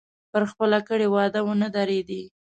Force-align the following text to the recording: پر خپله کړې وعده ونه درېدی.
پر 0.31 0.43
خپله 0.51 0.79
کړې 0.87 1.07
وعده 1.13 1.39
ونه 1.47 1.67
درېدی. 1.75 2.23